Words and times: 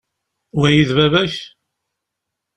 Wagi, 0.59 0.83
d 0.89 0.91
baba-k? 0.97 1.35